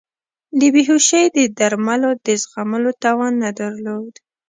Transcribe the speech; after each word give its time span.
د 0.59 0.61
بیهوشۍ 0.73 1.25
د 1.35 1.37
درملو 1.57 2.11
د 2.25 2.27
زغملو 2.43 2.91
توان 3.03 3.33
نه 3.43 3.51
درلود. 3.59 4.13